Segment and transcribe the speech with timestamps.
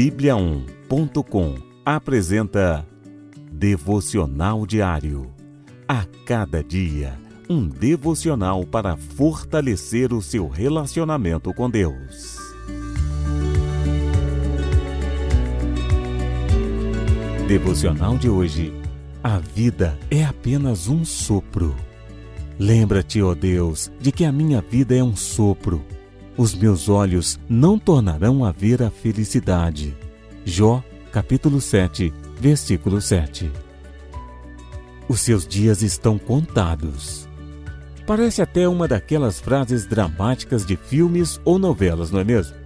[0.00, 2.88] Bíblia1.com apresenta
[3.52, 5.30] Devocional Diário.
[5.86, 12.38] A cada dia, um devocional para fortalecer o seu relacionamento com Deus.
[17.46, 18.72] Devocional de hoje.
[19.22, 21.76] A vida é apenas um sopro.
[22.58, 25.84] Lembra-te, ó Deus, de que a minha vida é um sopro
[26.36, 29.96] os meus olhos não tornarão a ver a felicidade.
[30.44, 33.50] Jó, capítulo 7, versículo 7.
[35.08, 37.28] Os seus dias estão contados.
[38.06, 42.56] Parece até uma daquelas frases dramáticas de filmes ou novelas, não é mesmo?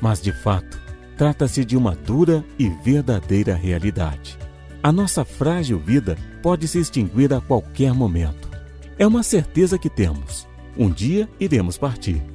[0.00, 0.78] Mas de fato,
[1.16, 4.38] trata-se de uma dura e verdadeira realidade.
[4.82, 8.50] A nossa frágil vida pode se extinguir a qualquer momento.
[8.98, 10.46] É uma certeza que temos.
[10.76, 12.33] Um dia iremos partir.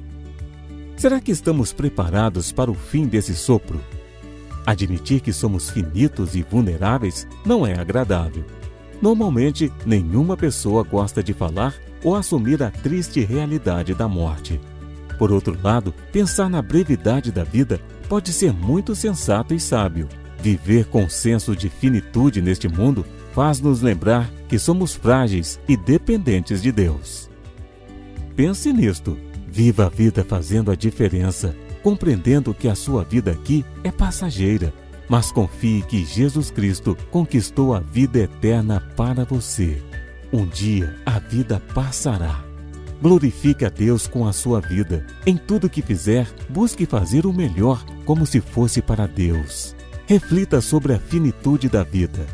[1.00, 3.80] Será que estamos preparados para o fim desse sopro?
[4.66, 8.44] Admitir que somos finitos e vulneráveis não é agradável.
[9.00, 14.60] Normalmente, nenhuma pessoa gosta de falar ou assumir a triste realidade da morte.
[15.18, 20.06] Por outro lado, pensar na brevidade da vida pode ser muito sensato e sábio.
[20.42, 26.70] Viver com senso de finitude neste mundo faz-nos lembrar que somos frágeis e dependentes de
[26.70, 27.30] Deus.
[28.36, 29.16] Pense nisto
[29.52, 34.72] Viva a vida fazendo a diferença, compreendendo que a sua vida aqui é passageira,
[35.08, 39.82] mas confie que Jesus Cristo conquistou a vida eterna para você.
[40.32, 42.44] Um dia a vida passará.
[43.02, 45.04] Glorifique a Deus com a sua vida.
[45.26, 49.74] Em tudo que fizer, busque fazer o melhor como se fosse para Deus.
[50.06, 52.24] Reflita sobre a finitude da vida.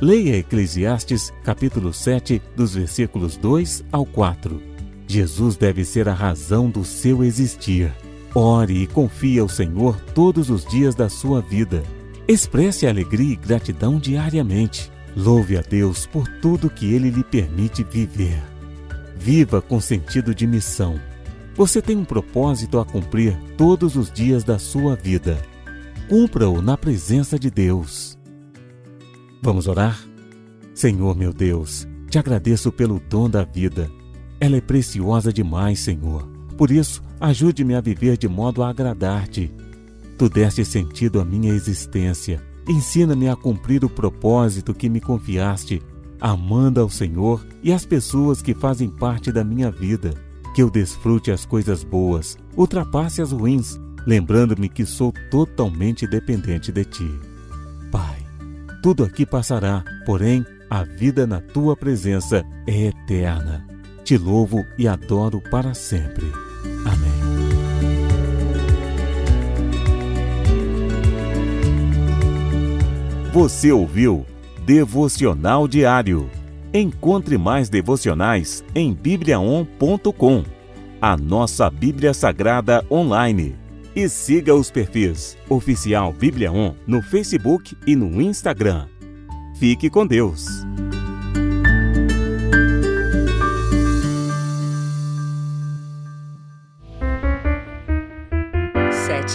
[0.00, 4.67] Leia Eclesiastes capítulo 7, dos versículos 2 ao 4.
[5.08, 7.90] Jesus deve ser a razão do seu existir.
[8.34, 11.82] Ore e confie ao Senhor todos os dias da sua vida.
[12.28, 14.92] Expresse alegria e gratidão diariamente.
[15.16, 18.38] Louve a Deus por tudo que Ele lhe permite viver.
[19.16, 21.00] Viva com sentido de missão.
[21.54, 25.40] Você tem um propósito a cumprir todos os dias da sua vida.
[26.06, 28.18] Cumpra-o na presença de Deus.
[29.42, 29.98] Vamos orar?
[30.74, 33.90] Senhor meu Deus, te agradeço pelo dom da vida
[34.40, 36.28] ela é preciosa demais, Senhor.
[36.56, 39.52] Por isso, ajude-me a viver de modo a agradar-te.
[40.16, 42.42] Tu deste sentido à minha existência.
[42.68, 45.82] Ensina-me a cumprir o propósito que me confiaste,
[46.20, 50.14] amando ao Senhor e as pessoas que fazem parte da minha vida.
[50.54, 56.84] Que eu desfrute as coisas boas, ultrapasse as ruins, lembrando-me que sou totalmente dependente de
[56.84, 57.10] ti.
[57.92, 58.18] Pai,
[58.82, 63.77] tudo aqui passará, porém, a vida na tua presença é eterna.
[64.08, 66.24] Te louvo e adoro para sempre.
[66.86, 67.12] Amém.
[73.34, 74.24] Você ouviu
[74.64, 76.30] Devocional Diário.
[76.72, 80.42] Encontre mais devocionais em bibliaon.com,
[81.02, 83.56] a nossa Bíblia Sagrada online.
[83.94, 88.86] E siga os perfis Oficial Bíblia On no Facebook e no Instagram.
[89.58, 90.57] Fique com Deus.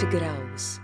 [0.02, 0.83] Graus.